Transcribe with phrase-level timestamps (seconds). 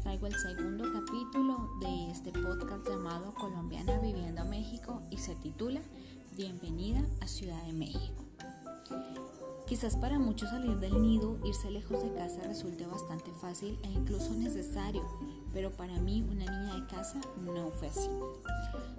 [0.00, 5.82] contigo el segundo capítulo de este podcast llamado Colombiana Viviendo México y se titula
[6.34, 8.24] Bienvenida a Ciudad de México.
[9.66, 14.32] Quizás para muchos salir del nido, irse lejos de casa resulte bastante fácil e incluso
[14.32, 15.04] necesario,
[15.52, 18.08] pero para mí, una niña de casa, no fue así.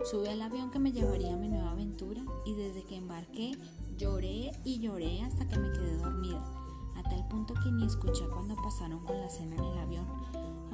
[0.05, 3.57] Subí al avión que me llevaría a mi nueva aventura y desde que embarqué
[3.97, 6.63] lloré y lloré hasta que me quedé dormida
[6.95, 10.05] a tal punto que ni escuché cuando pasaron con la cena en el avión,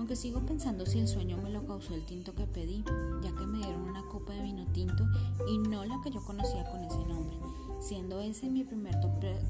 [0.10, 2.84] aunque sigo pensando si el sueño me lo causó el tinto que pedí,
[3.22, 5.06] ya que me dieron una copa de vino tinto
[5.48, 7.38] y no la que yo conocía con ese nombre,
[7.80, 8.96] siendo ese mi primer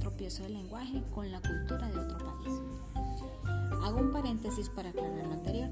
[0.01, 2.59] tropiezo de lenguaje con la cultura de otro país.
[3.85, 5.69] Hago un paréntesis para aclarar lo anterior.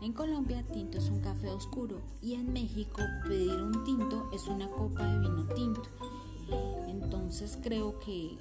[0.00, 4.68] En Colombia tinto es un café oscuro y en México pedir un tinto es una
[4.68, 5.82] copa de vino tinto.
[6.86, 8.38] Entonces creo que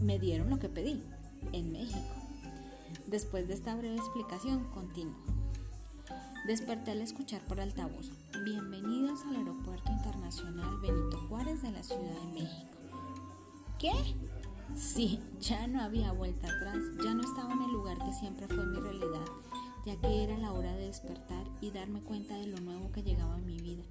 [0.00, 1.02] me dieron lo que pedí
[1.52, 2.23] en México.
[3.06, 5.14] Después de esta breve explicación, continúo.
[6.46, 8.10] Desperté al escuchar por altavoz.
[8.44, 12.76] Bienvenidos al Aeropuerto Internacional Benito Juárez de la Ciudad de México.
[13.78, 13.92] ¿Qué?
[14.76, 18.66] Sí, ya no había vuelta atrás, ya no estaba en el lugar que siempre fue
[18.66, 19.24] mi realidad,
[19.86, 23.34] ya que era la hora de despertar y darme cuenta de lo nuevo que llegaba
[23.34, 23.84] a mi vida,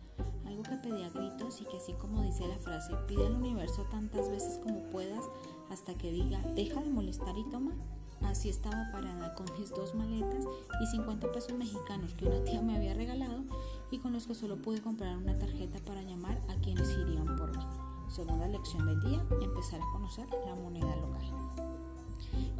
[0.46, 4.30] algo que pedía gritos y que así como dice la frase, pide al universo tantas
[4.30, 5.24] veces como puedas
[5.70, 7.74] hasta que diga, deja de molestar y toma.
[8.22, 10.46] Así estaba parada con mis dos maletas
[10.82, 13.44] y 50 pesos mexicanos que una tía me había regalado
[13.92, 17.56] y con los que solo pude comprar una tarjeta para llamar a quienes irían por
[17.58, 17.64] mí.
[18.10, 21.24] Segunda lección del día, empezar a conocer la moneda local.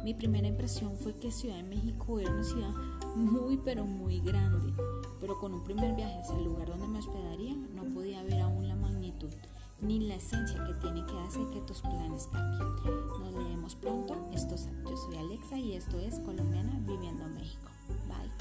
[0.04, 2.74] Mi primera impresión fue que Ciudad de México era una ciudad
[3.16, 4.72] muy pero muy grande,
[5.20, 8.68] pero con un primer viaje hacia el lugar donde me hospedaría no podía ver aún
[8.68, 9.30] la magnitud
[9.80, 12.74] ni la esencia que tiene que hacer que tus planes cambien.
[13.20, 14.16] Nos leemos pronto.
[14.32, 14.72] Esto, soy
[15.24, 17.70] Alexa y esto es Colombiana Viviendo en México.
[18.06, 18.33] Bye.